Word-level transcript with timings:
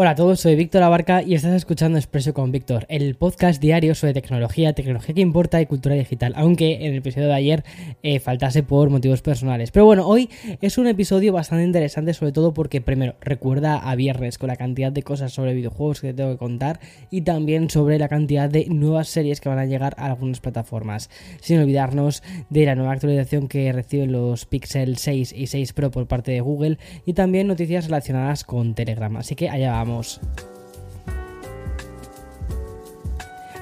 Hola 0.00 0.10
a 0.10 0.14
todos, 0.14 0.38
soy 0.38 0.54
Víctor 0.54 0.84
Abarca 0.84 1.24
y 1.24 1.34
estás 1.34 1.52
escuchando 1.54 1.98
Expreso 1.98 2.32
con 2.32 2.52
Víctor, 2.52 2.86
el 2.88 3.16
podcast 3.16 3.60
diario 3.60 3.96
sobre 3.96 4.14
tecnología, 4.14 4.72
tecnología 4.72 5.12
que 5.12 5.20
importa 5.20 5.60
y 5.60 5.66
cultura 5.66 5.96
digital, 5.96 6.34
aunque 6.36 6.86
en 6.86 6.92
el 6.92 6.98
episodio 6.98 7.26
de 7.26 7.34
ayer 7.34 7.64
eh, 8.04 8.20
faltase 8.20 8.62
por 8.62 8.90
motivos 8.90 9.22
personales. 9.22 9.72
Pero 9.72 9.86
bueno, 9.86 10.06
hoy 10.06 10.30
es 10.60 10.78
un 10.78 10.86
episodio 10.86 11.32
bastante 11.32 11.64
interesante, 11.64 12.14
sobre 12.14 12.30
todo 12.30 12.54
porque 12.54 12.80
primero 12.80 13.16
recuerda 13.20 13.76
a 13.76 13.96
viernes 13.96 14.38
con 14.38 14.46
la 14.46 14.54
cantidad 14.54 14.92
de 14.92 15.02
cosas 15.02 15.32
sobre 15.32 15.52
videojuegos 15.52 16.00
que 16.00 16.06
te 16.06 16.14
tengo 16.14 16.30
que 16.30 16.38
contar 16.38 16.78
y 17.10 17.22
también 17.22 17.68
sobre 17.68 17.98
la 17.98 18.08
cantidad 18.08 18.48
de 18.48 18.66
nuevas 18.66 19.08
series 19.08 19.40
que 19.40 19.48
van 19.48 19.58
a 19.58 19.66
llegar 19.66 19.96
a 19.98 20.06
algunas 20.06 20.38
plataformas, 20.38 21.10
sin 21.40 21.58
olvidarnos 21.58 22.22
de 22.50 22.66
la 22.66 22.76
nueva 22.76 22.92
actualización 22.92 23.48
que 23.48 23.72
reciben 23.72 24.12
los 24.12 24.46
Pixel 24.46 24.96
6 24.96 25.34
y 25.36 25.48
6 25.48 25.72
Pro 25.72 25.90
por 25.90 26.06
parte 26.06 26.30
de 26.30 26.40
Google 26.40 26.78
y 27.04 27.14
también 27.14 27.48
noticias 27.48 27.86
relacionadas 27.86 28.44
con 28.44 28.76
Telegram. 28.76 29.16
Así 29.16 29.34
que 29.34 29.48
allá 29.48 29.72
vamos 29.72 29.87
escuchamos. 29.88 30.57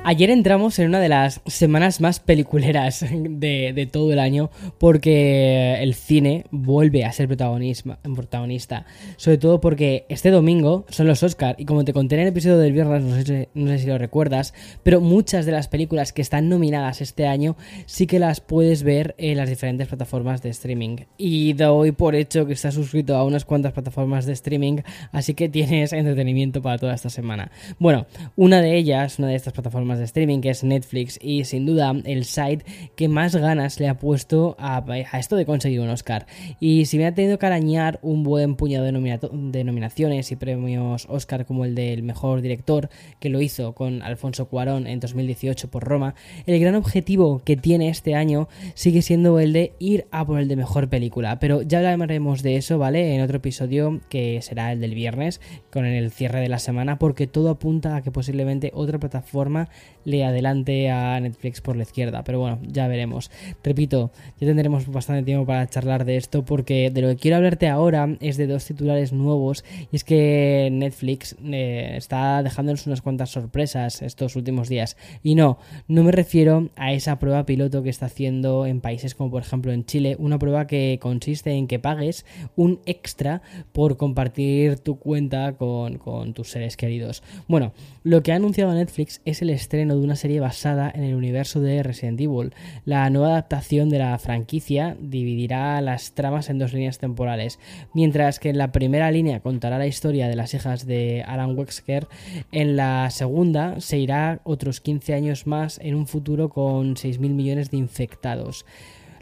Ayer 0.09 0.31
entramos 0.31 0.79
en 0.79 0.87
una 0.87 1.01
de 1.01 1.09
las 1.09 1.41
semanas 1.47 2.01
más 2.01 2.21
peliculeras 2.21 3.05
de, 3.11 3.89
todo 3.91 4.13
el 4.13 4.21
año 4.21 4.51
porque 4.79 5.83
el 5.83 5.95
cine 5.95 6.45
vuelve 6.53 7.05
a 7.05 7.11
ser 7.11 7.27
protagonista. 7.27 8.87
Sobre 9.17 9.39
todo 9.39 9.61
porque 9.61 10.07
este 10.09 10.31
domingo 10.31 10.87
son 10.91 11.09
los 11.09 11.25
Oscar 11.25 11.57
y 11.59 11.65
como 11.65 11.85
te 11.85 11.93
conté 11.93 12.15
en 12.15 12.21
el 12.21 12.29
episodio 12.29 12.59
del 12.59 12.73
viernes, 12.73 13.03
no 13.03 13.21
sé, 13.21 13.49
no 13.55 13.67
sé 13.67 13.81
si 13.81 13.87
lo 13.89 13.99
recuerdas, 13.99 14.55
pero 14.85 15.01
muchas 15.01 15.45
de 15.45 15.51
las 15.51 15.67
películas 15.67 16.13
que 16.13 16.23
están 16.23 16.49
nominadas 16.49 17.01
este 17.01 17.27
año 17.27 17.57
sí 17.87 18.07
que 18.07 18.21
las 18.21 18.41
puedes 18.41 18.85
ver 18.85 19.17
en 19.19 19.37
las 19.39 19.49
diferentes 19.49 19.89
plataformas 19.89 20.41
de 20.41 20.51
streaming. 20.51 20.99
Y 21.19 21.55
doy 21.55 21.91
por 21.91 22.15
hecho 22.15 22.47
que 22.47 22.53
estás 22.53 22.75
suscrito 22.75 23.17
a 23.17 23.25
unas 23.25 23.45
cuantas 23.45 23.73
plataformas 23.73 24.25
de 24.25 24.35
streaming, 24.35 24.83
así 25.11 25.35
que 25.35 25.49
tienes 25.49 25.93
entretenimiento 25.93 26.63
para 26.63 26.79
toda 26.79 26.95
esta 26.95 27.11
semana. 27.11 27.51
Bueno, 27.81 28.07
una 28.37 28.63
de 28.63 28.77
ellas, 28.77 29.19
una 29.19 29.27
de 29.27 29.35
estas 29.35 29.53
plataformas 29.53 29.96
de 29.99 30.05
streaming, 30.05 30.41
que 30.41 30.51
es 30.51 30.65
Netflix, 30.65 31.19
y 31.23 31.45
sin 31.45 31.67
duda 31.67 31.95
el 32.05 32.25
site 32.25 32.65
que 32.95 33.09
más 33.09 33.35
ganas 33.37 33.81
le 33.81 33.89
ha 33.89 33.99
puesto 33.99 34.57
a, 34.59 34.85
esto 35.19 35.37
de 35.37 35.47
conseguir 35.47 35.81
un 35.81 35.89
Oscar. 35.89 36.27
Y 36.61 36.87
si 36.87 36.99
me 36.99 37.07
ha 37.07 37.15
tenido 37.15 37.39
que 37.39 37.47
arañar 37.47 37.99
un 38.03 38.23
buen 38.23 38.57
puñado 38.57 38.85
de, 38.85 39.65
nominaciones 39.65 40.31
y 40.33 40.37
premios 40.37 41.07
Oscar 41.09 41.47
como 41.47 41.65
el 41.65 41.75
del 41.75 42.03
mejor 42.03 42.41
director, 42.41 42.89
que 43.21 43.29
lo 43.29 43.41
hizo 43.41 43.75
con 43.75 44.03
Alfonso 44.03 44.49
Cuarón 44.49 44.87
en 44.87 45.01
2018 45.01 45.71
por 45.71 45.85
Roma, 45.85 46.15
el 46.47 46.59
gran 46.61 46.75
objetivo 46.75 47.43
que 47.45 47.57
tiene 47.57 47.89
este 47.89 48.15
año 48.15 48.49
sigue 48.75 49.03
siendo 49.03 49.39
el 49.41 49.53
de 49.53 49.75
ir 49.79 50.07
a 50.11 50.27
por 50.27 50.41
el 50.41 50.49
de 50.49 50.57
mejor 50.57 50.89
película. 50.89 51.39
Pero 51.39 51.63
ya 51.63 51.79
hablaremos 51.91 52.43
de 52.43 52.57
eso, 52.57 52.79
¿vale? 52.79 53.15
En 53.15 53.23
otro 53.23 53.39
episodio 53.39 54.01
que 54.09 54.41
será 54.43 54.73
el 54.73 54.81
del 54.81 54.95
viernes, 54.95 55.41
con 55.71 55.85
el 55.85 56.11
cierre 56.11 56.41
de 56.41 56.49
la 56.49 56.59
semana, 56.59 56.99
porque 56.99 57.27
todo 57.27 57.51
apunta 57.51 57.97
a 57.97 58.03
que 58.03 58.11
posiblemente 58.11 58.71
otra 58.75 58.99
plataforma 58.99 59.69
le 60.07 60.25
adelante 60.25 60.89
a 60.91 61.21
Netflix 61.21 61.61
por 61.61 61.77
la 61.77 61.83
izquierda. 61.83 62.23
Pero 62.25 62.39
bueno, 62.39 62.59
ya 62.67 62.89
veremos. 62.89 63.31
Repito, 63.63 64.13
ya 64.41 64.47
tendremos 64.47 64.87
bastante 64.87 65.25
tiempo 65.25 65.45
para 65.45 65.67
charlar 65.67 66.05
de 66.05 66.17
esto 66.17 66.45
porque 66.45 66.91
de 66.91 67.03
lo 67.03 67.09
que 67.09 67.17
quiero 67.17 67.37
hablarte 67.37 67.69
ahora 67.69 68.17
es 68.21 68.37
de 68.37 68.47
dos 68.47 68.65
titulares 68.65 69.13
nuevos 69.13 69.65
y 69.93 69.97
es 69.97 70.05
que 70.05 70.69
Netflix 70.73 71.37
eh, 71.45 71.95
está 71.97 72.43
dejándonos 72.43 72.87
unas 72.87 73.03
cuantas 73.03 73.31
sorpresas 73.31 74.01
estos 74.01 74.37
últimos 74.37 74.69
días. 74.69 74.97
Y 75.23 75.35
no, 75.35 75.59
no 75.89 76.05
me 76.05 76.13
refiero 76.13 76.71
a 76.77 76.93
esa 76.93 77.19
prueba 77.19 77.45
piloto 77.45 77.83
que 77.83 77.91
está 77.91 78.07
haciendo 78.07 78.65
en 78.65 78.81
países 78.81 79.15
como 79.15 79.31
por 79.31 79.43
ejemplo 79.43 79.73
en 79.73 79.85
Chile, 79.85 80.17
una 80.19 80.39
prueba 80.39 80.69
que 80.69 80.99
consiste 81.03 81.51
en 81.53 81.67
que 81.67 81.81
pagues 81.81 82.25
un 82.55 82.81
extra 82.87 83.43
por 83.73 83.97
compartir 83.97 84.79
tu 84.79 84.99
cuenta 84.99 85.55
con, 85.55 85.99
con 85.99 86.33
tus 86.33 86.51
seres 86.51 86.77
queridos. 86.77 87.25
Bueno, 87.49 87.73
lo 88.05 88.23
que 88.23 88.31
ha 88.31 88.37
anunciado 88.37 88.73
Netflix 88.73 89.21
es 89.25 89.43
el 89.43 89.51
estreno 89.51 89.76
de 89.77 89.95
una 89.95 90.17
serie 90.17 90.41
basada 90.41 90.91
en 90.95 91.05
el 91.05 91.15
universo 91.15 91.61
de 91.61 91.83
Resident 91.83 92.21
Evil. 92.21 92.55
La 92.85 93.11
nueva 93.11 93.29
adaptación 93.29 93.91
de 93.91 93.99
la 93.99 94.19
franquicia 94.19 94.97
dividirá 94.99 95.81
las 95.83 96.13
tramas 96.13 96.49
en 96.49 96.59
dos 96.59 96.73
líneas 96.73 96.99
temporales, 96.99 97.59
mientras 97.93 98.39
que 98.39 98.49
en 98.49 98.59
la 98.59 98.73
primera 98.73 99.11
línea 99.11 99.41
contará 99.41 99.79
la 99.79 99.87
historia 99.87 100.29
de 100.29 100.37
las 100.37 100.55
hijas 100.55 100.87
de 100.87 101.23
Alan 101.27 101.57
Wesker, 101.57 102.07
en 102.53 102.77
la 102.77 103.11
segunda 103.11 103.81
se 103.81 103.99
irá 103.99 104.41
otros 104.45 104.81
15 104.81 105.15
años 105.15 105.47
más 105.47 105.79
en 105.83 105.95
un 105.95 106.07
futuro 106.07 106.49
con 106.49 106.97
6.000 106.97 107.19
millones 107.31 107.71
de 107.71 107.77
infectados. 107.77 108.65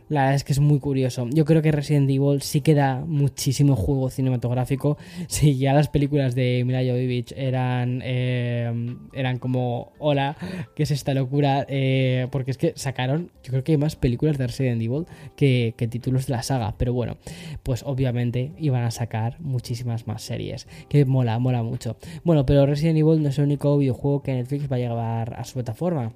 La 0.09 0.23
verdad 0.23 0.37
es 0.37 0.45
que 0.45 0.53
es 0.53 0.61
muy 0.61 0.81
curioso. 0.81 1.27
Yo 1.31 1.45
creo 1.45 1.63
que 1.63 1.73
Resident 1.73 2.11
Evil 2.11 2.43
sí 2.43 2.61
que 2.61 2.75
da 2.75 3.01
muchísimo 3.07 3.75
juego 3.77 4.11
cinematográfico. 4.11 4.99
Si 5.29 5.57
ya 5.57 5.73
las 5.73 5.89
películas 5.89 6.35
de 6.35 6.63
Mila 6.67 6.81
Jovovich 6.81 7.33
eran, 7.37 8.01
eh, 8.05 8.97
eran 9.13 9.39
como, 9.39 9.93
hola, 9.99 10.37
¿qué 10.77 10.85
es 10.85 10.91
esta 10.91 11.15
locura? 11.15 11.67
Eh, 11.69 12.29
porque 12.31 12.51
es 12.51 12.59
que 12.59 12.73
sacaron, 12.77 13.33
yo 13.43 13.51
creo 13.51 13.65
que 13.65 13.73
hay 13.73 13.79
más 13.79 13.97
películas 13.97 14.39
de 14.39 14.47
Resident 14.47 14.81
Evil 14.81 15.07
que, 15.37 15.75
que 15.77 15.89
títulos 15.89 16.27
de 16.27 16.33
la 16.33 16.43
saga. 16.43 16.75
Pero 16.79 16.93
bueno, 16.93 17.17
pues 17.63 17.83
obviamente 17.85 18.53
iban 18.59 18.85
a 18.85 18.91
sacar 18.91 19.41
muchísimas 19.41 20.07
más 20.07 20.23
series. 20.23 20.69
Que 20.89 21.05
mola, 21.05 21.39
mola 21.39 21.63
mucho. 21.63 21.97
Bueno, 22.23 22.47
pero 22.47 22.67
Resident 22.67 22.99
Evil 22.99 23.23
no 23.23 23.31
es 23.31 23.39
el 23.39 23.45
único 23.45 23.77
videojuego 23.79 24.23
que 24.23 24.35
Netflix 24.35 24.71
va 24.71 24.77
a 24.77 24.81
llevar 24.81 25.35
a 25.35 25.45
su 25.45 25.55
plataforma. 25.55 26.13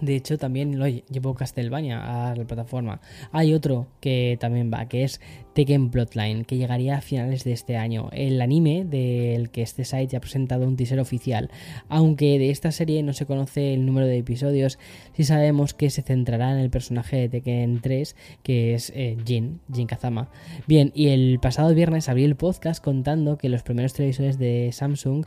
De 0.00 0.16
hecho, 0.16 0.38
también 0.38 0.78
lo 0.78 0.86
llevo 0.86 1.34
Castlevania 1.34 2.30
a 2.30 2.34
la 2.34 2.44
plataforma. 2.44 3.00
Hay 3.32 3.52
otro 3.52 3.88
que 4.00 4.36
también 4.40 4.70
va, 4.72 4.86
que 4.86 5.04
es 5.04 5.20
Tekken 5.60 5.90
Plotline, 5.90 6.46
que 6.46 6.56
llegaría 6.56 6.96
a 6.96 7.00
finales 7.02 7.44
de 7.44 7.52
este 7.52 7.76
año. 7.76 8.08
El 8.12 8.40
anime 8.40 8.86
del 8.86 9.50
que 9.50 9.60
este 9.60 9.84
site 9.84 10.06
ya 10.06 10.16
ha 10.16 10.20
presentado 10.22 10.66
un 10.66 10.74
teaser 10.74 10.98
oficial. 11.00 11.50
Aunque 11.90 12.38
de 12.38 12.48
esta 12.48 12.72
serie 12.72 13.02
no 13.02 13.12
se 13.12 13.26
conoce 13.26 13.74
el 13.74 13.84
número 13.84 14.06
de 14.06 14.16
episodios, 14.16 14.78
sí 15.14 15.24
sabemos 15.24 15.74
que 15.74 15.90
se 15.90 16.00
centrará 16.00 16.52
en 16.52 16.60
el 16.60 16.70
personaje 16.70 17.18
de 17.18 17.28
Tekken 17.28 17.82
3, 17.82 18.16
que 18.42 18.72
es 18.72 18.90
eh, 18.96 19.18
Jin, 19.26 19.60
Jin 19.70 19.86
Kazama. 19.86 20.30
Bien, 20.66 20.92
y 20.94 21.08
el 21.08 21.38
pasado 21.40 21.74
viernes 21.74 22.08
abrí 22.08 22.24
el 22.24 22.36
podcast 22.36 22.82
contando 22.82 23.36
que 23.36 23.50
los 23.50 23.62
primeros 23.62 23.92
televisores 23.92 24.38
de 24.38 24.70
Samsung 24.72 25.26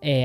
eh, 0.00 0.24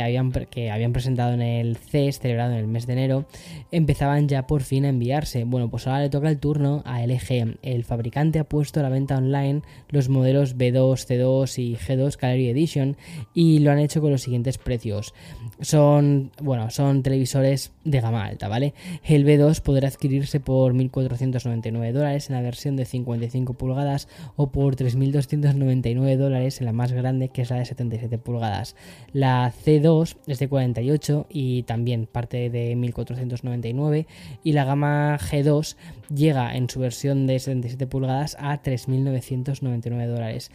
que 0.51 0.71
habían 0.71 0.93
presentado 0.93 1.33
en 1.33 1.41
el 1.41 1.75
CES, 1.75 2.19
celebrado 2.19 2.53
en 2.53 2.59
el 2.59 2.67
mes 2.67 2.87
de 2.87 2.93
enero, 2.93 3.25
empezaban 3.73 4.29
ya 4.29 4.47
por 4.47 4.61
fin 4.61 4.85
a 4.85 4.89
enviarse. 4.89 5.43
Bueno, 5.43 5.69
pues 5.69 5.85
ahora 5.85 5.99
le 6.03 6.09
toca 6.09 6.29
el 6.29 6.39
turno 6.39 6.81
a 6.85 7.05
LG. 7.05 7.57
El 7.61 7.83
fabricante 7.83 8.39
ha 8.39 8.45
puesto 8.45 8.81
la 8.81 8.87
venta 8.87 9.17
online 9.17 9.48
los 9.89 10.09
modelos 10.09 10.57
B2, 10.57 11.05
C2 11.07 11.57
y 11.59 11.75
G2 11.75 12.17
Gallery 12.19 12.49
Edition 12.49 12.97
y 13.33 13.59
lo 13.59 13.71
han 13.71 13.79
hecho 13.79 14.01
con 14.01 14.11
los 14.11 14.21
siguientes 14.21 14.57
precios. 14.57 15.13
Son, 15.61 16.31
bueno, 16.41 16.69
son 16.69 17.03
televisores 17.03 17.71
de 17.89 18.01
gama 18.01 18.25
alta, 18.25 18.47
¿vale? 18.47 18.73
El 19.03 19.25
B2 19.25 19.61
podrá 19.61 19.87
adquirirse 19.87 20.39
por 20.39 20.73
1.499 20.73 21.91
dólares 21.91 22.29
en 22.29 22.35
la 22.35 22.41
versión 22.41 22.75
de 22.75 22.85
55 22.85 23.53
pulgadas 23.53 24.07
o 24.35 24.51
por 24.51 24.75
3.299 24.75 26.17
dólares 26.17 26.59
en 26.59 26.65
la 26.65 26.73
más 26.73 26.91
grande 26.91 27.29
que 27.29 27.41
es 27.41 27.49
la 27.49 27.57
de 27.57 27.65
77 27.65 28.17
pulgadas. 28.17 28.75
La 29.13 29.51
C2 29.51 30.17
es 30.27 30.39
de 30.39 30.49
48 30.49 31.27
y 31.29 31.63
también 31.63 32.05
parte 32.05 32.49
de 32.49 32.75
1.499 32.75 34.05
y 34.43 34.51
la 34.53 34.65
gama 34.65 35.17
G2 35.17 35.75
llega 36.13 36.55
en 36.55 36.69
su 36.69 36.79
versión 36.79 37.27
de 37.27 37.39
77 37.39 37.87
pulgadas 37.87 38.37
a 38.39 38.61
3.999 38.61 40.07
dólares. 40.07 40.51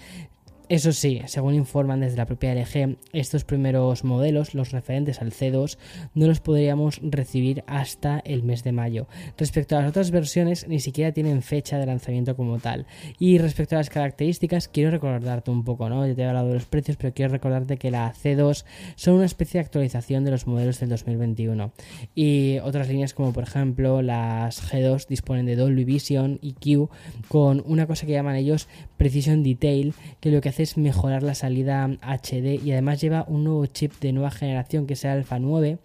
Eso 0.71 0.93
sí, 0.93 1.21
según 1.27 1.55
informan 1.55 2.01
desde 2.01 2.17
la 2.17 2.25
propia 2.25 2.55
LG, 2.55 2.97
estos 3.13 3.45
primeros 3.45 4.03
modelos, 4.03 4.55
los 4.55 4.73
referentes 4.73 5.21
al 5.21 5.31
C2, 5.31 5.77
no 6.15 6.27
los 6.27 6.41
podríamos 6.41 7.01
recibir 7.03 7.65
hasta 7.67 8.21
el 8.21 8.43
mes 8.43 8.65
de 8.65 8.73
mayo. 8.73 9.07
Respecto 9.37 9.77
a 9.77 9.81
las 9.81 9.91
otras 9.91 10.11
versiones, 10.11 10.67
ni 10.67 10.81
siquiera 10.81 11.13
tienen 11.13 11.43
fecha 11.43 11.79
de 11.79 11.85
lanzamiento 11.85 12.35
como 12.35 12.61
tal. 12.61 12.87
Y 13.19 13.37
respecto 13.37 13.75
a 13.75 13.79
las 13.79 13.91
características, 13.91 14.69
quiero 14.69 14.91
recordarte 14.91 15.51
un 15.51 15.65
poco, 15.65 15.91
¿no? 15.91 16.07
Ya 16.07 16.15
te 16.15 16.23
he 16.23 16.27
hablado 16.27 16.49
de 16.49 16.55
los 16.55 16.65
precios, 16.65 16.97
pero 16.97 17.13
quiero 17.13 17.33
recordarte 17.33 17.77
que 17.77 17.91
la 17.91 18.15
C2 18.15 18.65
son 18.97 19.15
una 19.15 19.27
especie 19.27 19.61
de 19.61 19.67
actualización 19.67 20.25
de 20.25 20.31
los 20.31 20.47
modelos 20.47 20.81
del 20.81 20.89
2021. 20.89 21.73
Y 22.15 22.59
otras 22.61 22.89
líneas 22.89 23.13
como 23.13 23.35
por 23.35 23.45
ejemplo 23.45 24.01
las 24.01 24.63
G2 24.73 25.09
disponen 25.09 25.45
de 25.45 25.57
Dolby 25.57 25.85
Vision 25.85 26.39
y 26.41 26.53
Q 26.55 26.89
con 27.29 27.63
una 27.67 27.87
cosa 27.87 28.07
que 28.07 28.13
llaman 28.13 28.37
ellos 28.37 28.69
Precision 28.97 29.43
Detail, 29.43 29.93
que 30.21 30.31
lo 30.31 30.41
que 30.41 30.49
es 30.65 30.77
mejorar 30.77 31.23
la 31.23 31.35
salida 31.35 31.89
HD 32.03 32.61
y 32.65 32.73
además 32.73 33.01
lleva 33.01 33.25
un 33.29 33.45
nuevo 33.45 33.67
chip 33.67 33.93
de 34.01 34.13
nueva 34.13 34.31
generación 34.31 34.87
que 34.87 34.97
sea 34.97 35.13
Alpha 35.13 35.39
9 35.39 35.79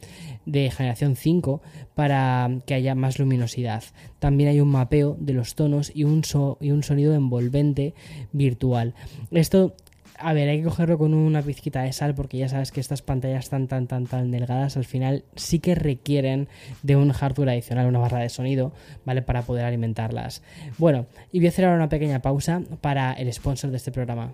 de 0.46 0.72
generación 0.72 1.16
5 1.16 1.62
para 1.96 2.50
que 2.66 2.74
haya 2.74 2.96
más 2.96 3.20
luminosidad. 3.20 3.84
También 4.20 4.50
hay 4.50 4.62
un 4.62 4.70
mapeo 4.70 5.18
de 5.20 5.34
los 5.34 5.56
tonos 5.56 5.92
y 5.94 6.06
un, 6.06 6.24
sonido 6.24 7.14
envolvente 7.14 7.94
virtual. 8.32 8.96
Esto 9.32 9.76
a 10.22 10.34
ver, 10.34 10.50
hay 10.50 10.58
que 10.58 10.66
cogerlo 10.66 10.98
con 10.98 11.14
una 11.14 11.42
pizquita 11.42 11.84
de 11.84 11.94
sal 11.94 12.14
porque 12.14 12.38
ya 12.38 12.50
sabes 12.50 12.74
que 12.74 12.82
estas 12.82 13.02
pantallas 13.02 13.50
tan 13.50 13.70
tan 13.70 13.88
tan 13.88 14.06
tan 14.06 14.32
delgadas 14.32 14.76
al 14.76 14.84
final 14.84 15.24
sí 15.36 15.60
que 15.60 15.76
requieren 15.76 16.50
de 16.84 16.98
un 16.98 17.14
hardware 17.14 17.50
adicional, 17.50 17.88
una 17.88 18.00
barra 18.00 18.20
de 18.20 18.28
sonido, 18.28 18.74
¿vale? 19.06 19.22
Para 19.22 19.44
poder 19.44 19.64
alimentarlas. 19.64 20.42
Bueno, 20.78 21.06
y 21.32 21.40
voy 21.40 21.46
a 21.46 21.50
hacer 21.50 21.64
ahora 21.64 21.78
una 21.78 21.90
pequeña 21.90 22.22
pausa 22.22 22.62
para 22.82 23.14
el 23.14 23.32
sponsor 23.32 23.72
de 23.72 23.78
este 23.78 23.94
programa. 23.94 24.34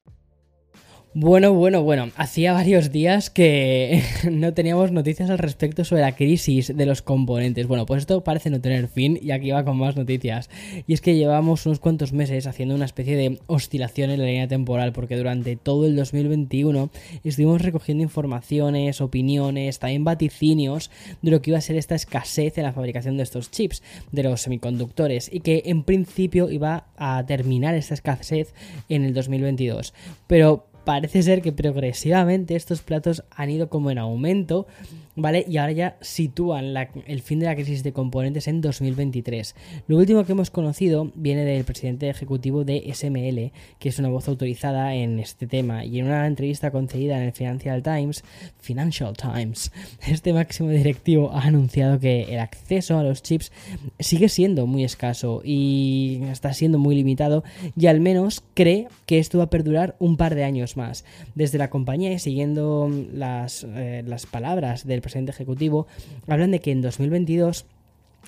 Bueno, 1.13 1.53
bueno, 1.53 1.83
bueno, 1.83 2.09
hacía 2.15 2.53
varios 2.53 2.89
días 2.89 3.29
que 3.29 4.01
no 4.31 4.53
teníamos 4.53 4.93
noticias 4.93 5.29
al 5.29 5.39
respecto 5.39 5.83
sobre 5.83 6.03
la 6.03 6.15
crisis 6.15 6.71
de 6.73 6.85
los 6.85 7.01
componentes. 7.01 7.67
Bueno, 7.67 7.85
pues 7.85 8.03
esto 8.03 8.23
parece 8.23 8.49
no 8.49 8.61
tener 8.61 8.87
fin 8.87 9.19
y 9.21 9.31
aquí 9.31 9.51
va 9.51 9.65
con 9.65 9.75
más 9.77 9.97
noticias. 9.97 10.49
Y 10.87 10.93
es 10.93 11.01
que 11.01 11.17
llevamos 11.17 11.65
unos 11.65 11.81
cuantos 11.81 12.13
meses 12.13 12.47
haciendo 12.47 12.75
una 12.75 12.85
especie 12.85 13.17
de 13.17 13.39
oscilación 13.47 14.09
en 14.09 14.21
la 14.21 14.25
línea 14.25 14.47
temporal 14.47 14.93
porque 14.93 15.17
durante 15.17 15.57
todo 15.57 15.85
el 15.85 15.97
2021 15.97 16.89
estuvimos 17.25 17.61
recogiendo 17.61 18.03
informaciones, 18.03 19.01
opiniones, 19.01 19.79
también 19.79 20.05
vaticinios 20.05 20.91
de 21.21 21.31
lo 21.31 21.41
que 21.41 21.49
iba 21.49 21.57
a 21.57 21.61
ser 21.61 21.75
esta 21.75 21.95
escasez 21.95 22.57
en 22.57 22.63
la 22.63 22.71
fabricación 22.71 23.17
de 23.17 23.23
estos 23.23 23.51
chips, 23.51 23.83
de 24.13 24.23
los 24.23 24.39
semiconductores, 24.39 25.29
y 25.29 25.41
que 25.41 25.63
en 25.65 25.83
principio 25.83 26.49
iba 26.49 26.85
a 26.95 27.25
terminar 27.25 27.75
esta 27.75 27.95
escasez 27.95 28.53
en 28.87 29.03
el 29.03 29.13
2022. 29.13 29.93
Pero 30.27 30.70
parece 30.83 31.23
ser 31.23 31.41
que 31.41 31.51
progresivamente 31.51 32.55
estos 32.55 32.81
platos 32.81 33.23
han 33.31 33.49
ido 33.49 33.69
como 33.69 33.91
en 33.91 33.97
aumento, 33.97 34.67
¿vale? 35.15 35.45
Y 35.47 35.57
ahora 35.57 35.71
ya 35.71 35.97
sitúan 36.01 36.73
el 37.05 37.21
fin 37.21 37.39
de 37.39 37.45
la 37.45 37.55
crisis 37.55 37.83
de 37.83 37.93
componentes 37.93 38.47
en 38.47 38.61
2023. 38.61 39.55
Lo 39.87 39.97
último 39.97 40.25
que 40.25 40.31
hemos 40.31 40.49
conocido 40.49 41.11
viene 41.15 41.45
del 41.45 41.63
presidente 41.63 42.09
ejecutivo 42.09 42.63
de 42.63 42.91
SML, 42.93 43.51
que 43.79 43.89
es 43.89 43.99
una 43.99 44.09
voz 44.09 44.27
autorizada 44.27 44.95
en 44.95 45.19
este 45.19 45.47
tema, 45.47 45.85
y 45.85 45.99
en 45.99 46.07
una 46.07 46.25
entrevista 46.27 46.71
concedida 46.71 47.17
en 47.17 47.23
el 47.23 47.31
Financial 47.33 47.81
Times, 47.83 48.23
Financial 48.59 49.13
Times, 49.15 49.71
este 50.07 50.33
máximo 50.33 50.69
directivo 50.69 51.31
ha 51.31 51.43
anunciado 51.43 51.99
que 51.99 52.23
el 52.23 52.39
acceso 52.39 52.97
a 52.97 53.03
los 53.03 53.21
chips 53.21 53.51
sigue 53.99 54.29
siendo 54.29 54.67
muy 54.67 54.83
escaso 54.83 55.41
y 55.43 56.21
está 56.31 56.53
siendo 56.53 56.79
muy 56.79 56.95
limitado 56.95 57.43
y 57.77 57.87
al 57.87 57.99
menos 57.99 58.43
cree 58.53 58.87
que 59.05 59.19
esto 59.19 59.37
va 59.37 59.45
a 59.45 59.49
perdurar 59.49 59.95
un 59.99 60.17
par 60.17 60.35
de 60.35 60.43
años 60.43 60.70
más. 60.77 61.05
Desde 61.35 61.57
la 61.57 61.69
compañía 61.69 62.11
y 62.11 62.19
siguiendo 62.19 62.89
las, 63.13 63.63
eh, 63.63 64.03
las 64.05 64.25
palabras 64.25 64.85
del 64.85 65.01
presidente 65.01 65.31
ejecutivo, 65.31 65.87
hablan 66.27 66.51
de 66.51 66.59
que 66.59 66.71
en 66.71 66.81
2022 66.81 67.65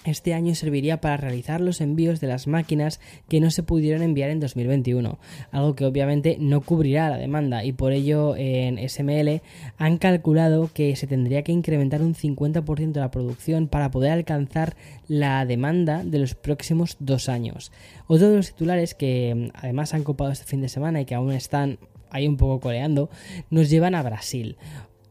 este 0.05 0.33
año 0.33 0.53
serviría 0.53 0.99
para 0.99 1.17
realizar 1.17 1.61
los 1.61 1.79
envíos 1.79 2.19
de 2.19 2.27
las 2.27 2.47
máquinas 2.47 2.99
que 3.29 3.39
no 3.39 3.51
se 3.51 3.63
pudieron 3.63 4.01
enviar 4.01 4.29
en 4.29 4.39
2021, 4.39 5.17
algo 5.51 5.75
que 5.75 5.85
obviamente 5.85 6.37
no 6.39 6.61
cubrirá 6.61 7.09
la 7.09 7.17
demanda 7.17 7.63
y 7.63 7.71
por 7.71 7.93
ello 7.93 8.35
en 8.35 8.77
SML 8.89 9.41
han 9.77 9.97
calculado 9.97 10.69
que 10.73 10.95
se 10.95 11.07
tendría 11.07 11.43
que 11.43 11.53
incrementar 11.53 12.01
un 12.01 12.15
50% 12.15 12.91
de 12.91 12.99
la 12.99 13.11
producción 13.11 13.67
para 13.67 13.91
poder 13.91 14.11
alcanzar 14.11 14.75
la 15.07 15.45
demanda 15.45 16.03
de 16.03 16.19
los 16.19 16.35
próximos 16.35 16.97
dos 16.99 17.29
años. 17.29 17.71
Otro 18.07 18.29
de 18.29 18.37
los 18.37 18.51
titulares 18.51 18.95
que 18.95 19.51
además 19.53 19.93
han 19.93 20.03
copado 20.03 20.31
este 20.31 20.45
fin 20.45 20.61
de 20.61 20.69
semana 20.69 21.01
y 21.01 21.05
que 21.05 21.15
aún 21.15 21.31
están 21.31 21.77
ahí 22.13 22.27
un 22.27 22.37
poco 22.37 22.59
coleando, 22.59 23.09
nos 23.49 23.69
llevan 23.69 23.95
a 23.95 24.03
Brasil. 24.03 24.57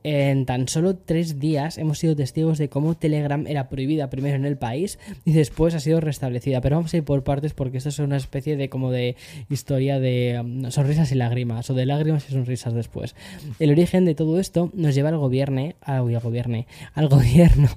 En 0.04 0.46
tan 0.46 0.66
solo 0.66 0.96
tres 0.96 1.38
días 1.38 1.78
hemos 1.78 1.98
sido 1.98 2.16
testigos 2.16 2.58
de 2.58 2.68
cómo 2.68 2.96
Telegram 2.96 3.46
era 3.46 3.68
prohibida 3.68 4.10
primero 4.10 4.34
en 4.34 4.44
el 4.44 4.56
país 4.56 4.98
y 5.24 5.32
después 5.32 5.74
ha 5.74 5.80
sido 5.80 6.00
restablecida. 6.00 6.60
Pero 6.60 6.76
vamos 6.76 6.92
a 6.92 6.96
ir 6.96 7.04
por 7.04 7.22
partes 7.22 7.54
porque 7.54 7.78
esto 7.78 7.90
es 7.90 8.00
una 8.00 8.16
especie 8.16 8.56
de 8.56 8.68
como 8.68 8.90
de 8.90 9.16
historia 9.48 10.00
de 10.00 10.40
um, 10.40 10.70
sonrisas 10.72 11.12
y 11.12 11.14
lágrimas 11.14 11.70
o 11.70 11.74
de 11.74 11.86
lágrimas 11.86 12.28
y 12.28 12.32
sonrisas 12.32 12.74
después. 12.74 13.14
El 13.60 13.70
origen 13.70 14.04
de 14.04 14.16
todo 14.16 14.40
esto 14.40 14.70
nos 14.74 14.94
lleva 14.94 15.10
al 15.10 15.18
gobierno, 15.18 15.72
al 15.82 16.02
gobierno, 16.02 16.66
al 16.94 17.08
gobierno 17.08 17.68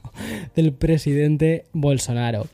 del 0.55 0.73
presidente 0.73 1.65
Bolsonaro. 1.73 2.47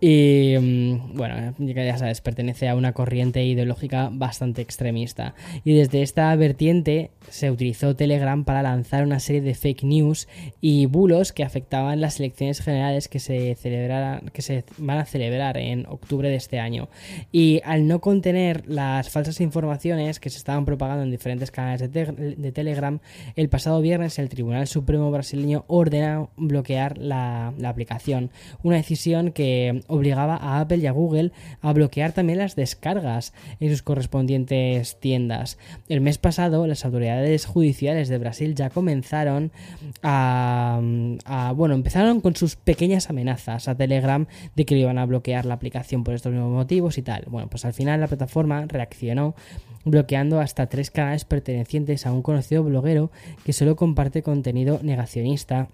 Y 0.00 0.56
mm, 0.60 1.16
bueno, 1.16 1.54
ya 1.58 1.98
sabes, 1.98 2.20
pertenece 2.20 2.68
a 2.68 2.76
una 2.76 2.92
corriente 2.92 3.44
ideológica 3.44 4.10
bastante 4.12 4.60
extremista. 4.60 5.34
Y 5.64 5.74
desde 5.74 6.02
esta 6.02 6.34
vertiente 6.36 7.10
se 7.30 7.50
utilizó 7.50 7.96
Telegram 7.96 8.44
para 8.44 8.62
lanzar 8.62 9.04
una 9.04 9.20
serie 9.20 9.40
de 9.40 9.54
fake 9.54 9.84
news 9.84 10.28
y 10.60 10.86
bulos 10.86 11.32
que 11.32 11.44
afectaban 11.44 12.00
las 12.00 12.20
elecciones 12.20 12.60
generales 12.60 13.08
que 13.08 13.20
se, 13.20 13.56
que 14.32 14.42
se 14.42 14.64
van 14.78 14.98
a 14.98 15.06
celebrar 15.06 15.56
en 15.56 15.86
octubre 15.86 16.28
de 16.28 16.36
este 16.36 16.60
año. 16.60 16.88
Y 17.32 17.60
al 17.64 17.86
no 17.86 18.00
contener 18.00 18.64
las 18.66 19.10
falsas 19.10 19.40
informaciones 19.40 20.20
que 20.20 20.30
se 20.30 20.38
estaban 20.38 20.66
propagando 20.66 21.04
en 21.04 21.10
diferentes 21.10 21.50
canales 21.50 21.90
de, 21.90 22.52
Telegram, 22.52 23.00
el 23.34 23.48
pasado 23.48 23.80
viernes 23.80 24.18
el 24.18 24.28
Tribunal 24.28 24.66
Supremo 24.66 25.10
brasileño 25.10 25.64
ordenó 25.68 26.30
bloquear 26.36 26.98
la, 26.98 27.52
la 27.58 27.70
aplicación. 27.70 28.30
Una 28.62 28.76
decisión 28.76 29.32
que 29.32 29.82
obligaba 29.88 30.36
a 30.36 30.60
Apple 30.60 30.78
y 30.78 30.86
a 30.86 30.92
Google 30.92 31.32
a 31.60 31.72
bloquear 31.72 32.12
también 32.12 32.38
las 32.38 32.56
descargas 32.56 33.32
en 33.60 33.70
sus 33.70 33.82
correspondientes 33.82 34.98
tiendas. 35.00 35.58
El 35.88 36.00
mes 36.00 36.18
pasado, 36.18 36.66
las 36.66 36.84
autoridades 36.84 37.46
judiciales 37.46 38.08
de 38.08 38.18
Brasil 38.18 38.54
ya 38.54 38.70
comenzaron 38.70 39.52
a, 40.02 40.80
bueno, 41.54 41.74
empezaron 41.74 42.20
con 42.20 42.36
sus 42.36 42.56
pequeñas 42.56 43.10
amenazas 43.10 43.68
a 43.68 43.74
Telegram 43.74 44.26
de 44.54 44.64
que 44.64 44.74
le 44.74 44.82
iban 44.82 44.98
a 44.98 45.06
bloquear 45.06 45.46
la 45.46 45.54
aplicación 45.54 46.04
por 46.04 46.14
estos 46.14 46.32
mismos 46.32 46.52
motivos 46.52 46.98
y 46.98 47.02
tal. 47.02 47.24
Bueno, 47.28 47.48
pues 47.48 47.64
al 47.64 47.72
final 47.72 48.00
la 48.00 48.08
plataforma 48.08 48.66
reaccionó 48.66 49.34
bloqueando 49.84 50.40
hasta 50.40 50.66
tres 50.66 50.90
canales 50.90 51.24
pertenecientes 51.24 52.06
a 52.06 52.12
un 52.12 52.22
conocido 52.22 52.64
bloguero 52.64 53.10
que 53.44 53.52
solo 53.52 53.76
comparte 53.76 54.22
contenido 54.22 54.80
negacionista 54.82 55.68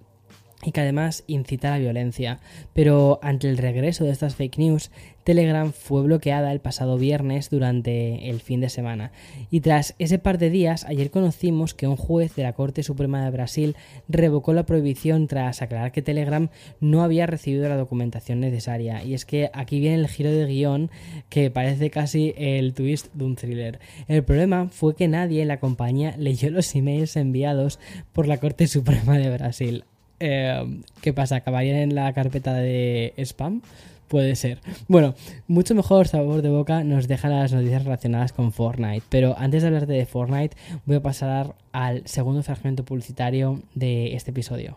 y 0.65 0.73
que 0.73 0.81
además 0.81 1.25
incita 1.27 1.69
a 1.69 1.71
la 1.73 1.79
violencia. 1.79 2.41
Pero 2.73 3.19
ante 3.23 3.49
el 3.49 3.59
regreso 3.59 4.05
de 4.05 4.11
estas 4.11 4.37
fake 4.37 4.59
news, 4.59 4.91
Telegram 5.25 5.73
fue 5.73 6.03
bloqueada 6.03 6.53
el 6.53 6.61
pasado 6.61 6.99
viernes 6.99 7.49
durante 7.51 8.29
el 8.29 8.41
fin 8.41 8.61
de 8.61 8.69
semana. 8.69 9.13
Y 9.51 9.61
tras 9.61 9.95
ese 9.99 10.19
par 10.19 10.39
de 10.39 10.51
días, 10.51 10.85
ayer 10.85 11.11
conocimos 11.11 11.75
que 11.75 11.87
un 11.87 11.97
juez 11.97 12.35
de 12.35 12.43
la 12.43 12.53
Corte 12.55 12.83
Suprema 12.83 13.25
de 13.25 13.31
Brasil 13.31 13.77
revocó 14.09 14.53
la 14.53 14.67
prohibición 14.67 15.29
tras 15.29 15.63
aclarar 15.63 15.93
que 15.93 16.03
Telegram 16.03 16.49
no 16.81 17.03
había 17.03 17.27
recibido 17.27 17.69
la 17.69 17.77
documentación 17.77 18.41
necesaria. 18.41 19.05
Y 19.05 19.15
es 19.15 19.25
que 19.25 19.51
aquí 19.53 19.79
viene 19.79 19.97
el 19.97 20.09
giro 20.09 20.31
de 20.31 20.47
guion 20.47 20.91
que 21.29 21.51
parece 21.51 21.91
casi 21.91 22.35
el 22.37 22.75
twist 22.75 23.13
de 23.15 23.25
un 23.25 23.37
thriller. 23.37 23.79
El 24.09 24.25
problema 24.25 24.69
fue 24.69 24.97
que 24.97 25.09
nadie 25.09 25.43
en 25.43 25.49
la 25.49 25.61
compañía 25.61 26.17
leyó 26.19 26.51
los 26.51 26.75
emails 26.75 27.17
enviados 27.17 27.79
por 28.13 28.27
la 28.27 28.39
Corte 28.39 28.67
Suprema 28.67 29.19
de 29.19 29.31
Brasil. 29.31 29.85
Eh, 30.25 30.81
¿Qué 31.01 31.13
pasa? 31.13 31.37
¿Acabarían 31.37 31.77
en 31.77 31.95
la 31.97 32.13
carpeta 32.13 32.55
de 32.55 33.13
spam? 33.19 33.61
Puede 34.07 34.37
ser. 34.37 34.61
Bueno, 34.87 35.15
mucho 35.49 35.75
mejor 35.75 36.07
sabor 36.07 36.43
de 36.43 36.49
boca 36.49 36.85
nos 36.85 37.09
dejan 37.09 37.33
las 37.33 37.53
noticias 37.53 37.83
relacionadas 37.83 38.33
con 38.33 38.53
Fortnite. 38.53 39.05
Pero 39.09 39.35
antes 39.37 39.63
de 39.63 39.69
hablar 39.69 39.87
de 39.87 40.07
Fortnite, 40.07 40.57
voy 40.85 40.97
a 40.97 41.03
pasar 41.03 41.57
al 41.73 42.07
segundo 42.07 42.43
fragmento 42.45 42.85
publicitario 42.85 43.63
de 43.75 44.15
este 44.15 44.31
episodio. 44.31 44.77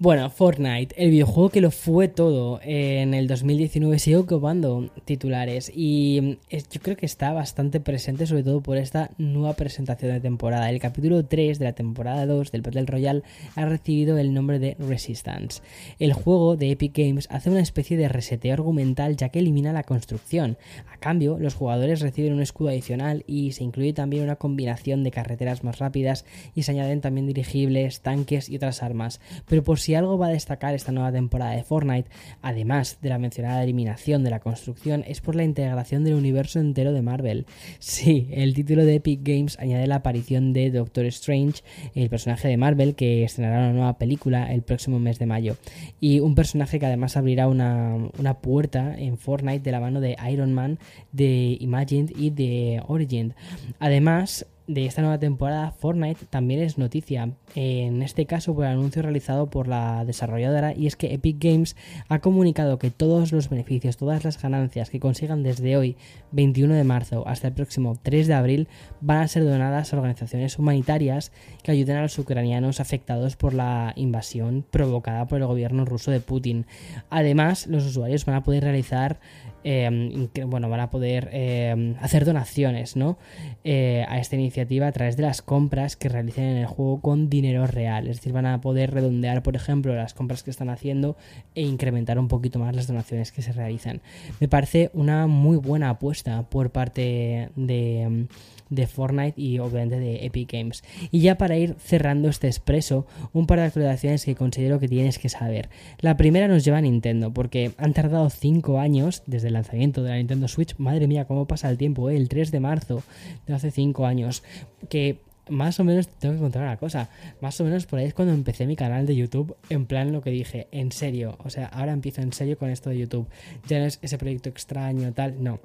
Bueno, 0.00 0.28
Fortnite, 0.28 0.92
el 0.98 1.12
videojuego 1.12 1.50
que 1.50 1.60
lo 1.60 1.70
fue 1.70 2.08
todo 2.08 2.58
en 2.64 3.14
el 3.14 3.28
2019, 3.28 4.00
sigue 4.00 4.16
ocupando 4.16 4.90
titulares 5.04 5.70
y 5.72 6.20
mm, 6.20 6.56
yo 6.72 6.80
creo 6.82 6.96
que 6.96 7.06
está 7.06 7.32
bastante 7.32 7.78
presente, 7.78 8.26
sobre 8.26 8.42
todo 8.42 8.60
por 8.60 8.76
esta 8.76 9.12
nueva 9.18 9.54
presentación 9.54 10.10
de 10.10 10.20
temporada. 10.20 10.68
El 10.68 10.80
capítulo 10.80 11.24
3 11.24 11.60
de 11.60 11.64
la 11.64 11.74
temporada 11.74 12.26
2 12.26 12.50
del 12.50 12.62
Battle 12.62 12.86
Royale 12.86 13.22
ha 13.54 13.66
recibido 13.66 14.18
el 14.18 14.34
nombre 14.34 14.58
de 14.58 14.76
Resistance. 14.80 15.62
El 16.00 16.12
juego 16.12 16.56
de 16.56 16.72
Epic 16.72 16.98
Games 16.98 17.28
hace 17.30 17.50
una 17.50 17.60
especie 17.60 17.96
de 17.96 18.08
reseteo 18.08 18.52
argumental 18.52 19.16
ya 19.16 19.28
que 19.28 19.38
elimina 19.38 19.72
la 19.72 19.84
construcción. 19.84 20.58
A 20.92 20.96
cambio, 20.96 21.38
los 21.38 21.54
jugadores 21.54 22.00
reciben 22.00 22.32
un 22.32 22.42
escudo 22.42 22.70
adicional 22.70 23.22
y 23.28 23.52
se 23.52 23.62
incluye 23.62 23.92
también 23.92 24.24
una 24.24 24.36
combinación 24.36 25.04
de 25.04 25.12
carreteras 25.12 25.62
más 25.62 25.78
rápidas 25.78 26.24
y 26.56 26.64
se 26.64 26.72
añaden 26.72 27.00
también 27.00 27.28
dirigibles, 27.28 28.00
tanques 28.00 28.48
y 28.48 28.56
otras 28.56 28.82
armas. 28.82 29.20
Pero 29.46 29.62
por 29.62 29.78
si 29.84 29.94
algo 29.94 30.16
va 30.16 30.28
a 30.28 30.30
destacar 30.30 30.74
esta 30.74 30.92
nueva 30.92 31.12
temporada 31.12 31.52
de 31.52 31.62
Fortnite, 31.62 32.08
además 32.40 32.96
de 33.02 33.10
la 33.10 33.18
mencionada 33.18 33.62
eliminación 33.62 34.24
de 34.24 34.30
la 34.30 34.40
construcción, 34.40 35.04
es 35.06 35.20
por 35.20 35.34
la 35.34 35.44
integración 35.44 36.04
del 36.04 36.14
universo 36.14 36.58
entero 36.58 36.94
de 36.94 37.02
Marvel. 37.02 37.44
Sí, 37.80 38.28
el 38.30 38.54
título 38.54 38.86
de 38.86 38.94
Epic 38.94 39.20
Games 39.22 39.58
añade 39.58 39.86
la 39.86 39.96
aparición 39.96 40.54
de 40.54 40.70
Doctor 40.70 41.04
Strange, 41.04 41.62
el 41.94 42.08
personaje 42.08 42.48
de 42.48 42.56
Marvel 42.56 42.94
que 42.94 43.24
estrenará 43.24 43.58
una 43.58 43.72
nueva 43.74 43.98
película 43.98 44.50
el 44.54 44.62
próximo 44.62 44.98
mes 44.98 45.18
de 45.18 45.26
mayo. 45.26 45.58
Y 46.00 46.20
un 46.20 46.34
personaje 46.34 46.78
que 46.78 46.86
además 46.86 47.18
abrirá 47.18 47.46
una, 47.46 47.94
una 48.18 48.38
puerta 48.38 48.96
en 48.96 49.18
Fortnite 49.18 49.60
de 49.60 49.72
la 49.72 49.80
mano 49.80 50.00
de 50.00 50.16
Iron 50.30 50.54
Man, 50.54 50.78
de 51.12 51.58
Imagine 51.60 52.10
y 52.16 52.30
de 52.30 52.82
Origin. 52.86 53.34
Además, 53.80 54.46
de 54.66 54.86
esta 54.86 55.02
nueva 55.02 55.18
temporada, 55.18 55.72
Fortnite 55.72 56.24
también 56.30 56.60
es 56.60 56.78
noticia, 56.78 57.30
en 57.54 58.02
este 58.02 58.24
caso 58.24 58.54
por 58.54 58.64
el 58.64 58.72
anuncio 58.72 59.02
realizado 59.02 59.50
por 59.50 59.68
la 59.68 60.04
desarrolladora 60.04 60.74
y 60.74 60.86
es 60.86 60.96
que 60.96 61.12
Epic 61.12 61.36
Games 61.38 61.76
ha 62.08 62.20
comunicado 62.20 62.78
que 62.78 62.90
todos 62.90 63.32
los 63.32 63.50
beneficios, 63.50 63.98
todas 63.98 64.24
las 64.24 64.40
ganancias 64.40 64.88
que 64.88 65.00
consigan 65.00 65.42
desde 65.42 65.76
hoy, 65.76 65.96
21 66.32 66.74
de 66.74 66.84
marzo, 66.84 67.28
hasta 67.28 67.48
el 67.48 67.54
próximo 67.54 67.98
3 68.02 68.26
de 68.26 68.34
abril, 68.34 68.68
van 69.00 69.18
a 69.18 69.28
ser 69.28 69.44
donadas 69.44 69.92
a 69.92 69.96
organizaciones 69.96 70.58
humanitarias 70.58 71.30
que 71.62 71.72
ayuden 71.72 71.98
a 71.98 72.02
los 72.02 72.18
ucranianos 72.18 72.80
afectados 72.80 73.36
por 73.36 73.52
la 73.52 73.92
invasión 73.96 74.64
provocada 74.70 75.26
por 75.26 75.40
el 75.40 75.46
gobierno 75.46 75.84
ruso 75.84 76.10
de 76.10 76.20
Putin. 76.20 76.66
Además, 77.10 77.66
los 77.66 77.84
usuarios 77.84 78.24
van 78.24 78.36
a 78.36 78.42
poder 78.42 78.64
realizar 78.64 79.20
eh, 79.64 80.28
bueno, 80.46 80.68
van 80.68 80.80
a 80.80 80.90
poder 80.90 81.30
eh, 81.32 81.94
hacer 82.00 82.26
donaciones 82.26 82.96
¿no? 82.96 83.16
Eh, 83.64 84.04
a 84.08 84.18
esta 84.18 84.36
a 84.60 84.92
través 84.92 85.16
de 85.16 85.22
las 85.22 85.42
compras 85.42 85.96
que 85.96 86.08
realicen 86.08 86.44
en 86.44 86.56
el 86.58 86.66
juego 86.66 87.00
con 87.00 87.28
dinero 87.28 87.66
real. 87.66 88.08
Es 88.08 88.16
decir, 88.16 88.32
van 88.32 88.46
a 88.46 88.60
poder 88.60 88.92
redondear, 88.92 89.42
por 89.42 89.56
ejemplo, 89.56 89.94
las 89.94 90.14
compras 90.14 90.42
que 90.42 90.50
están 90.50 90.70
haciendo 90.70 91.16
e 91.54 91.62
incrementar 91.62 92.18
un 92.18 92.28
poquito 92.28 92.58
más 92.58 92.74
las 92.74 92.86
donaciones 92.86 93.32
que 93.32 93.42
se 93.42 93.52
realizan. 93.52 94.00
Me 94.40 94.48
parece 94.48 94.90
una 94.94 95.26
muy 95.26 95.56
buena 95.56 95.90
apuesta 95.90 96.42
por 96.42 96.70
parte 96.70 97.50
de 97.56 98.26
de 98.74 98.86
Fortnite 98.86 99.40
y 99.40 99.58
obviamente 99.58 99.98
de 99.98 100.26
Epic 100.26 100.52
Games. 100.52 100.82
Y 101.10 101.20
ya 101.20 101.36
para 101.36 101.56
ir 101.56 101.76
cerrando 101.78 102.28
este 102.28 102.46
expreso, 102.46 103.06
un 103.32 103.46
par 103.46 103.58
de 103.58 103.66
actualizaciones 103.66 104.24
que 104.24 104.34
considero 104.34 104.78
que 104.80 104.88
tienes 104.88 105.18
que 105.18 105.28
saber. 105.28 105.68
La 106.00 106.16
primera 106.16 106.48
nos 106.48 106.64
lleva 106.64 106.78
a 106.78 106.82
Nintendo, 106.82 107.32
porque 107.32 107.72
han 107.78 107.92
tardado 107.92 108.30
5 108.30 108.78
años 108.78 109.22
desde 109.26 109.48
el 109.48 109.54
lanzamiento 109.54 110.02
de 110.02 110.10
la 110.10 110.16
Nintendo 110.16 110.48
Switch. 110.48 110.76
Madre 110.78 111.06
mía, 111.06 111.26
cómo 111.26 111.46
pasa 111.46 111.70
el 111.70 111.78
tiempo, 111.78 112.10
¿eh? 112.10 112.16
el 112.16 112.28
3 112.28 112.50
de 112.50 112.60
marzo 112.60 113.02
de 113.46 113.54
hace 113.54 113.70
5 113.70 114.06
años. 114.06 114.42
Que 114.88 115.18
más 115.48 115.78
o 115.80 115.84
menos 115.84 116.08
tengo 116.08 116.34
que 116.34 116.40
contar 116.40 116.62
una 116.62 116.76
cosa. 116.76 117.08
Más 117.40 117.60
o 117.60 117.64
menos 117.64 117.86
por 117.86 117.98
ahí 117.98 118.06
es 118.06 118.14
cuando 118.14 118.32
empecé 118.32 118.66
mi 118.66 118.76
canal 118.76 119.06
de 119.06 119.16
YouTube. 119.16 119.56
En 119.68 119.86
plan 119.86 120.12
lo 120.12 120.22
que 120.22 120.30
dije, 120.30 120.68
en 120.72 120.92
serio. 120.92 121.36
O 121.44 121.50
sea, 121.50 121.66
ahora 121.66 121.92
empiezo 121.92 122.22
en 122.22 122.32
serio 122.32 122.58
con 122.58 122.70
esto 122.70 122.90
de 122.90 122.98
YouTube. 122.98 123.28
Ya 123.66 123.78
no 123.78 123.86
es 123.86 123.98
ese 124.02 124.18
proyecto 124.18 124.48
extraño, 124.48 125.12
tal. 125.12 125.42
No. 125.42 125.60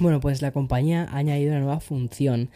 Bueno, 0.00 0.20
pues 0.20 0.42
la 0.42 0.52
compañía 0.52 1.08
ha 1.10 1.16
añadido 1.16 1.50
una 1.50 1.60
nueva 1.60 1.80
función. 1.80 2.50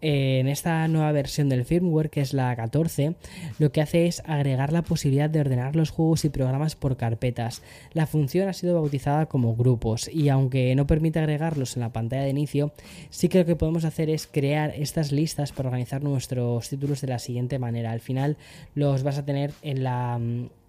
En 0.00 0.46
esta 0.46 0.86
nueva 0.86 1.10
versión 1.10 1.48
del 1.48 1.64
firmware, 1.64 2.08
que 2.08 2.20
es 2.20 2.32
la 2.32 2.54
14, 2.54 3.16
lo 3.58 3.72
que 3.72 3.80
hace 3.80 4.06
es 4.06 4.22
agregar 4.26 4.72
la 4.72 4.82
posibilidad 4.82 5.28
de 5.28 5.40
ordenar 5.40 5.74
los 5.74 5.90
juegos 5.90 6.24
y 6.24 6.28
programas 6.28 6.76
por 6.76 6.96
carpetas. 6.96 7.62
La 7.94 8.06
función 8.06 8.48
ha 8.48 8.52
sido 8.52 8.80
bautizada 8.80 9.26
como 9.26 9.56
grupos 9.56 10.08
y 10.08 10.28
aunque 10.28 10.74
no 10.76 10.86
permite 10.86 11.18
agregarlos 11.18 11.76
en 11.76 11.80
la 11.80 11.92
pantalla 11.92 12.22
de 12.22 12.30
inicio, 12.30 12.72
sí 13.10 13.28
que 13.28 13.40
lo 13.40 13.44
que 13.44 13.56
podemos 13.56 13.84
hacer 13.84 14.08
es 14.08 14.28
crear 14.28 14.72
estas 14.76 15.10
listas 15.10 15.50
para 15.50 15.68
organizar 15.68 16.02
nuestros 16.04 16.68
títulos 16.68 17.00
de 17.00 17.08
la 17.08 17.18
siguiente 17.18 17.58
manera. 17.58 17.90
Al 17.90 18.00
final 18.00 18.36
los 18.76 19.02
vas 19.02 19.18
a 19.18 19.24
tener 19.24 19.50
en 19.62 19.82
la 19.82 20.20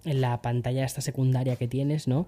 la 0.04 0.42
pantalla 0.42 0.86
esta 0.86 1.02
secundaria 1.02 1.56
que 1.56 1.68
tienes, 1.68 2.08
¿no? 2.08 2.28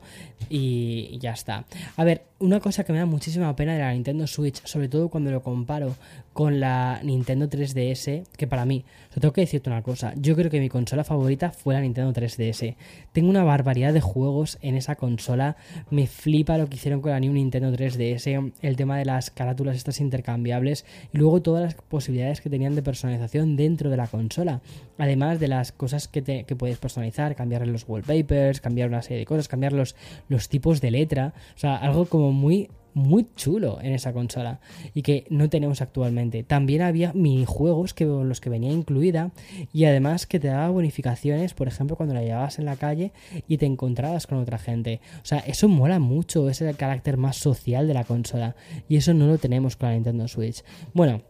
Y 0.50 1.18
ya 1.20 1.32
está. 1.32 1.66
A 1.96 2.04
ver, 2.04 2.24
una 2.40 2.60
cosa 2.60 2.84
que 2.84 2.92
me 2.92 3.00
da 3.00 3.06
muchísima 3.06 3.56
pena 3.56 3.74
de 3.74 3.80
la 3.80 3.94
Nintendo 3.94 4.28
Switch, 4.28 4.66
sobre 4.66 4.90
todo 4.90 5.10
cuando 5.10 5.32
lo 5.32 5.42
comparo 5.42 5.96
con 6.34 6.60
la 6.60 7.00
Nintendo 7.04 7.50
3DS, 7.50 8.26
que 8.38 8.48
para 8.48 8.66
mí, 8.66 8.86
o 9.16 9.20
tengo 9.20 9.34
que 9.34 9.42
decirte 9.42 9.70
una 9.70 9.82
cosa, 9.82 10.14
yo 10.16 10.36
creo 10.36 10.50
que 10.50 10.60
mi 10.60 10.70
consola 10.70 11.04
favorita 11.04 11.52
fue 11.52 11.74
la 11.74 11.82
Nintendo 11.82 12.14
3DS. 12.14 12.76
Tengo 13.12 13.30
una 13.30 13.44
barbaridad 13.44 13.94
de 13.94 14.02
juegos 14.02 14.58
en 14.62 14.76
esa 14.76 14.96
consola, 14.96 15.58
me 15.90 16.08
flipa 16.08 16.58
lo 16.58 16.68
que 16.68 16.76
hicieron 16.76 17.02
con 17.02 17.12
la 17.12 17.20
New 17.20 17.34
Nintendo 17.34 17.72
3DS, 17.72 18.54
el 18.62 18.76
tema 18.76 18.98
de 18.98 19.06
las 19.06 19.30
carátulas 19.30 19.76
estas 19.76 20.00
intercambiables 20.00 20.86
y 21.14 21.18
luego 21.18 21.42
todas 21.42 21.64
las 21.64 21.76
posibilidades 21.76 22.42
que 22.42 22.50
tenían 22.50 22.76
de 22.76 22.82
personalización 22.82 23.56
dentro 23.56 23.90
de 23.90 23.98
la 23.98 24.08
consola, 24.08 24.62
además 24.98 25.40
de 25.40 25.48
las 25.48 25.72
cosas 25.72 26.08
que, 26.08 26.22
te, 26.22 26.46
que 26.46 26.56
puedes 26.56 26.78
personalizar, 26.78 27.36
cambiar 27.36 27.62
los 27.72 27.88
wallpapers, 27.88 28.62
cambiar 28.62 28.90
una 28.90 29.02
serie 29.02 29.20
de 29.20 29.26
cosas, 29.26 29.48
cambiar 29.48 29.74
los, 29.74 29.96
los 30.28 30.50
tipos 30.50 30.82
de 30.82 30.92
letra. 30.92 31.34
O 31.56 31.60
sea, 31.60 31.76
algo 31.78 32.06
como 32.06 32.32
muy 32.32 32.70
muy 32.94 33.28
chulo 33.36 33.80
en 33.82 33.94
esa 33.94 34.14
consola 34.14 34.60
y 34.94 35.02
que 35.02 35.26
no 35.30 35.50
tenemos 35.50 35.82
actualmente. 35.82 36.44
También 36.44 36.82
había 36.82 37.14
minijuegos 37.14 37.94
que 37.94 38.06
los 38.06 38.42
que 38.42 38.50
venía 38.50 38.72
incluida 38.72 39.32
y 39.72 39.86
además 39.86 40.28
que 40.28 40.40
te 40.40 40.48
daba 40.48 40.70
bonificaciones, 40.70 41.54
por 41.54 41.68
ejemplo, 41.68 41.96
cuando 41.96 42.16
la 42.16 42.24
llevabas 42.24 42.60
en 42.60 42.66
la 42.66 42.76
calle 42.76 43.12
y 43.48 43.58
te 43.58 43.66
encontrabas 43.66 44.28
con 44.28 44.40
otra 44.40 44.58
gente. 44.58 45.00
O 45.22 45.26
sea, 45.26 45.40
eso 45.40 45.68
mola 45.68 46.00
mucho, 46.00 46.50
es 46.50 46.62
el 46.62 46.76
carácter 46.76 47.18
más 47.18 47.38
social 47.38 47.88
de 47.88 47.94
la 47.94 48.04
consola 48.04 48.56
y 48.90 48.98
eso 48.98 49.14
no 49.14 49.28
lo 49.28 49.38
tenemos 49.38 49.76
con 49.76 49.90
la 49.90 49.96
Nintendo 49.96 50.28
Switch. 50.28 50.64
Bueno, 50.94 51.22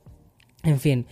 en 0.63 0.79
fin, 0.79 1.05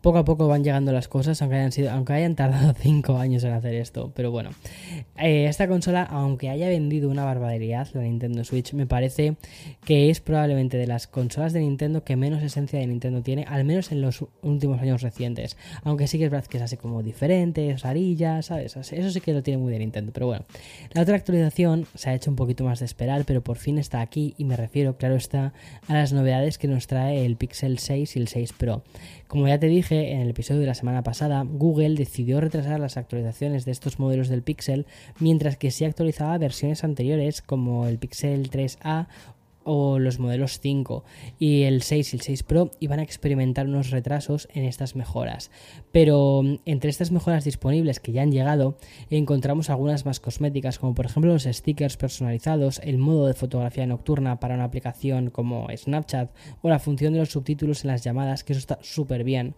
poco 0.00 0.18
a 0.18 0.24
poco 0.24 0.48
van 0.48 0.64
llegando 0.64 0.92
las 0.92 1.08
cosas, 1.08 1.40
aunque 1.42 1.56
hayan, 1.56 1.72
sido, 1.72 1.90
aunque 1.90 2.12
hayan 2.12 2.34
tardado 2.34 2.74
5 2.78 3.18
años 3.18 3.44
en 3.44 3.52
hacer 3.52 3.74
esto. 3.74 4.12
Pero 4.14 4.30
bueno, 4.30 4.50
eh, 5.18 5.46
esta 5.48 5.68
consola, 5.68 6.02
aunque 6.02 6.50
haya 6.50 6.68
vendido 6.68 7.10
una 7.10 7.24
barbaridad, 7.24 7.88
la 7.92 8.02
Nintendo 8.02 8.44
Switch, 8.44 8.72
me 8.72 8.86
parece 8.86 9.36
que 9.84 10.10
es 10.10 10.20
probablemente 10.20 10.76
de 10.76 10.86
las 10.86 11.06
consolas 11.06 11.52
de 11.52 11.60
Nintendo 11.60 12.04
que 12.04 12.16
menos 12.16 12.42
esencia 12.42 12.78
de 12.78 12.86
Nintendo 12.86 13.22
tiene, 13.22 13.44
al 13.48 13.64
menos 13.64 13.92
en 13.92 14.00
los 14.00 14.24
últimos 14.42 14.80
años 14.80 15.02
recientes. 15.02 15.56
Aunque 15.82 16.06
sí 16.06 16.18
que 16.18 16.24
es 16.26 16.30
verdad 16.30 16.46
que 16.46 16.58
es 16.58 16.62
así 16.62 16.76
como 16.76 17.02
diferente, 17.02 17.76
rarilla, 17.82 18.42
¿sabes? 18.42 18.76
Eso 18.76 19.10
sí 19.10 19.20
que 19.20 19.32
lo 19.32 19.42
tiene 19.42 19.58
muy 19.58 19.72
de 19.72 19.78
Nintendo. 19.78 20.12
Pero 20.12 20.26
bueno, 20.26 20.44
la 20.92 21.02
otra 21.02 21.16
actualización 21.16 21.86
se 21.94 22.10
ha 22.10 22.14
hecho 22.14 22.30
un 22.30 22.36
poquito 22.36 22.64
más 22.64 22.80
de 22.80 22.86
esperar, 22.86 23.24
pero 23.24 23.42
por 23.42 23.56
fin 23.56 23.78
está 23.78 24.00
aquí 24.00 24.34
y 24.38 24.44
me 24.44 24.56
refiero, 24.56 24.96
claro 24.96 25.16
está, 25.16 25.52
a 25.88 25.94
las 25.94 26.12
novedades 26.12 26.58
que 26.58 26.68
nos 26.68 26.86
trae 26.86 27.24
el 27.24 27.36
Pixel 27.36 27.78
6 27.78 28.16
y 28.16 28.18
el 28.18 28.28
6 28.28 28.52
Pro. 28.54 28.82
Como 29.26 29.48
ya 29.48 29.58
te 29.58 29.66
dije 29.66 29.83
en 29.90 30.20
el 30.20 30.30
episodio 30.30 30.60
de 30.60 30.66
la 30.66 30.74
semana 30.74 31.02
pasada, 31.02 31.44
Google 31.46 31.94
decidió 31.94 32.40
retrasar 32.40 32.80
las 32.80 32.96
actualizaciones 32.96 33.64
de 33.64 33.72
estos 33.72 33.98
modelos 33.98 34.28
del 34.28 34.42
Pixel, 34.42 34.86
mientras 35.18 35.56
que 35.56 35.70
sí 35.70 35.84
actualizaba 35.84 36.38
versiones 36.38 36.84
anteriores 36.84 37.42
como 37.42 37.86
el 37.86 37.98
Pixel 37.98 38.50
3A 38.50 39.08
o 39.64 39.98
los 39.98 40.18
modelos 40.18 40.60
5 40.60 41.04
y 41.38 41.62
el 41.62 41.82
6 41.82 42.12
y 42.12 42.16
el 42.16 42.22
6 42.22 42.42
Pro 42.42 42.70
iban 42.80 43.00
a 43.00 43.02
experimentar 43.02 43.66
unos 43.66 43.90
retrasos 43.90 44.48
en 44.54 44.64
estas 44.64 44.96
mejoras. 44.96 45.50
Pero 45.92 46.42
mm, 46.42 46.58
entre 46.64 46.90
estas 46.90 47.10
mejoras 47.10 47.44
disponibles 47.44 48.00
que 48.00 48.12
ya 48.12 48.22
han 48.22 48.32
llegado 48.32 48.76
encontramos 49.10 49.70
algunas 49.70 50.06
más 50.06 50.20
cosméticas 50.20 50.78
como 50.78 50.94
por 50.94 51.06
ejemplo 51.06 51.32
los 51.32 51.44
stickers 51.44 51.96
personalizados, 51.96 52.80
el 52.84 52.98
modo 52.98 53.26
de 53.26 53.34
fotografía 53.34 53.86
nocturna 53.86 54.40
para 54.40 54.54
una 54.54 54.64
aplicación 54.64 55.30
como 55.30 55.66
Snapchat 55.74 56.30
o 56.62 56.68
la 56.68 56.78
función 56.78 57.12
de 57.12 57.20
los 57.20 57.30
subtítulos 57.30 57.84
en 57.84 57.90
las 57.90 58.04
llamadas 58.04 58.44
que 58.44 58.52
eso 58.52 58.60
está 58.60 58.78
súper 58.82 59.24
bien 59.24 59.54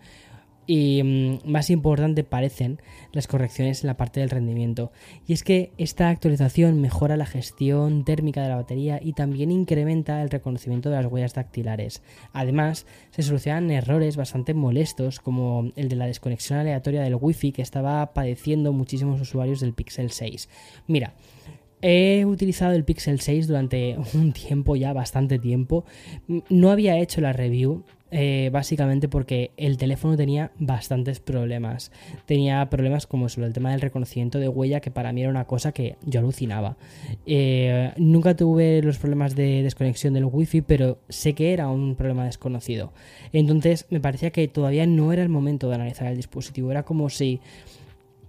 y 0.66 1.02
mm, 1.02 1.50
más 1.50 1.70
importante 1.70 2.24
parecen 2.24 2.80
las 3.12 3.26
correcciones 3.26 3.82
en 3.82 3.88
la 3.88 3.96
parte 3.96 4.20
del 4.20 4.30
rendimiento. 4.30 4.92
Y 5.26 5.32
es 5.32 5.42
que 5.42 5.72
esta 5.78 6.08
actualización 6.08 6.80
mejora 6.80 7.16
la 7.16 7.26
gestión 7.26 8.04
térmica 8.04 8.42
de 8.42 8.48
la 8.48 8.56
batería 8.56 9.00
y 9.02 9.12
también 9.12 9.50
incrementa 9.50 10.22
el 10.22 10.30
reconocimiento 10.30 10.90
de 10.90 10.96
las 10.96 11.10
huellas 11.10 11.34
dactilares. 11.34 12.02
Además, 12.32 12.86
se 13.10 13.22
solucionan 13.22 13.70
errores 13.70 14.16
bastante 14.16 14.54
molestos 14.54 15.20
como 15.20 15.72
el 15.76 15.88
de 15.88 15.96
la 15.96 16.06
desconexión 16.06 16.58
aleatoria 16.58 17.02
del 17.02 17.18
Wi-Fi 17.20 17.52
que 17.52 17.62
estaba 17.62 18.12
padeciendo 18.12 18.72
muchísimos 18.72 19.20
usuarios 19.20 19.60
del 19.60 19.74
Pixel 19.74 20.10
6. 20.10 20.48
Mira, 20.86 21.14
He 21.82 22.24
utilizado 22.24 22.72
el 22.72 22.84
Pixel 22.84 23.20
6 23.20 23.46
durante 23.46 23.98
un 24.14 24.32
tiempo 24.32 24.76
ya, 24.76 24.92
bastante 24.92 25.38
tiempo. 25.38 25.84
No 26.48 26.70
había 26.70 26.98
hecho 26.98 27.20
la 27.20 27.32
review 27.32 27.84
eh, 28.10 28.50
básicamente 28.52 29.08
porque 29.08 29.50
el 29.56 29.78
teléfono 29.78 30.16
tenía 30.16 30.52
bastantes 30.58 31.20
problemas. 31.20 31.90
Tenía 32.24 32.68
problemas 32.70 33.06
como 33.06 33.28
solo 33.28 33.46
el 33.46 33.52
tema 33.52 33.72
del 33.72 33.80
reconocimiento 33.80 34.38
de 34.38 34.48
huella, 34.48 34.80
que 34.80 34.90
para 34.90 35.12
mí 35.12 35.22
era 35.22 35.30
una 35.30 35.46
cosa 35.46 35.72
que 35.72 35.96
yo 36.04 36.20
alucinaba. 36.20 36.76
Eh, 37.26 37.92
nunca 37.96 38.36
tuve 38.36 38.80
los 38.82 38.98
problemas 38.98 39.34
de 39.34 39.62
desconexión 39.62 40.14
del 40.14 40.24
wifi, 40.24 40.60
pero 40.60 40.98
sé 41.08 41.32
que 41.34 41.52
era 41.52 41.68
un 41.68 41.96
problema 41.96 42.24
desconocido. 42.24 42.92
Entonces 43.32 43.86
me 43.90 44.00
parecía 44.00 44.30
que 44.30 44.46
todavía 44.48 44.86
no 44.86 45.12
era 45.12 45.22
el 45.22 45.28
momento 45.28 45.68
de 45.68 45.74
analizar 45.74 46.06
el 46.06 46.16
dispositivo. 46.16 46.70
Era 46.70 46.84
como 46.84 47.10
si 47.10 47.40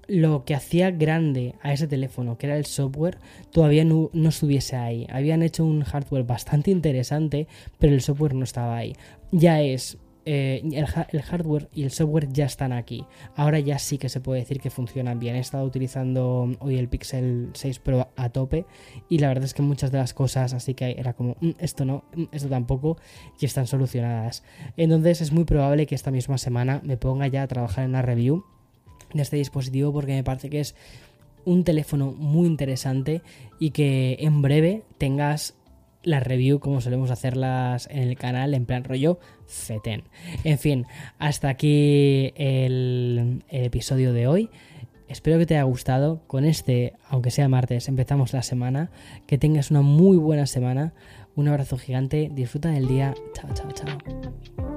lo 0.07 0.45
que 0.45 0.55
hacía 0.55 0.91
grande 0.91 1.55
a 1.61 1.73
ese 1.73 1.87
teléfono, 1.87 2.37
que 2.37 2.47
era 2.47 2.57
el 2.57 2.65
software, 2.65 3.17
todavía 3.51 3.83
no, 3.83 4.09
estuviese 4.13 4.75
ahí. 4.75 5.05
Habían 5.09 5.43
hecho 5.43 5.65
un 5.65 5.83
hardware 5.83 6.23
bastante 6.23 6.71
interesante, 6.71 7.47
pero 7.77 7.93
el 7.93 8.01
software 8.01 8.33
no 8.33 8.43
estaba 8.43 8.77
ahí. 8.77 8.95
Ya 9.31 9.61
es 9.61 9.97
eh, 10.29 10.61
el, 10.73 11.21
hardware 11.21 11.69
y 11.73 11.83
el 11.83 11.91
software 11.91 12.27
ya 12.33 12.43
están 12.43 12.73
aquí. 12.73 13.05
Ahora 13.37 13.61
ya 13.61 13.79
sí 13.79 13.97
que 13.97 14.09
se 14.09 14.19
puede 14.19 14.41
decir 14.41 14.59
que 14.59 14.69
funcionan 14.69 15.19
bien. 15.19 15.37
He 15.37 15.39
estado 15.39 15.63
utilizando 15.63 16.53
hoy 16.59 16.77
el 16.77 16.89
Pixel 16.89 17.51
6 17.53 17.79
Pro 17.79 18.09
a 18.17 18.27
tope 18.27 18.65
y 19.07 19.19
la 19.19 19.29
verdad 19.29 19.45
es 19.45 19.53
que 19.53 19.61
muchas 19.61 19.89
de 19.89 19.99
las 19.99 20.13
cosas 20.13 20.53
así 20.53 20.73
que 20.73 20.97
era 20.97 21.13
como 21.13 21.37
mm, 21.39 21.51
esto 21.59 21.85
no, 21.85 22.03
mm, 22.13 22.25
esto 22.33 22.49
tampoco 22.49 22.97
y 23.39 23.45
están 23.45 23.67
solucionadas. 23.67 24.43
Entonces 24.75 25.21
es 25.21 25.31
muy 25.31 25.45
probable 25.45 25.85
que 25.85 25.95
esta 25.95 26.11
misma 26.11 26.37
semana 26.37 26.81
me 26.83 26.97
ponga 26.97 27.27
ya 27.27 27.43
a 27.43 27.47
trabajar 27.47 27.85
en 27.85 27.93
la 27.93 28.01
review 28.01 28.43
de 29.13 29.21
este 29.21 29.37
dispositivo 29.37 29.93
porque 29.93 30.11
me 30.11 30.25
parece 30.25 30.49
que 30.49 30.59
es 30.59 30.75
un 31.45 31.63
teléfono 31.63 32.11
muy 32.11 32.47
interesante 32.47 33.21
y 33.59 33.71
que 33.71 34.17
en 34.19 34.41
breve 34.41 34.83
tengas 34.97 35.56
la 36.07 36.19
review 36.21 36.59
como 36.59 36.81
solemos 36.81 37.11
hacerlas 37.11 37.87
en 37.91 37.99
el 37.99 38.17
canal 38.17 38.53
en 38.53 38.65
plan 38.65 38.83
rollo 38.83 39.19
feten. 39.45 40.03
En 40.43 40.57
fin, 40.57 40.85
hasta 41.19 41.49
aquí 41.49 42.33
el, 42.35 43.43
el 43.49 43.65
episodio 43.65 44.13
de 44.13 44.27
hoy. 44.27 44.49
Espero 45.09 45.37
que 45.37 45.45
te 45.45 45.55
haya 45.55 45.63
gustado. 45.63 46.21
Con 46.27 46.45
este, 46.45 46.93
aunque 47.09 47.31
sea 47.31 47.47
martes, 47.47 47.87
empezamos 47.87 48.33
la 48.33 48.43
semana. 48.43 48.91
Que 49.25 49.37
tengas 49.37 49.71
una 49.71 49.81
muy 49.81 50.17
buena 50.17 50.45
semana. 50.45 50.93
Un 51.35 51.47
abrazo 51.47 51.77
gigante. 51.77 52.29
Disfruta 52.33 52.71
del 52.71 52.87
día. 52.87 53.13
Chao, 53.33 53.49
chao, 53.53 53.71
chao. 53.71 54.76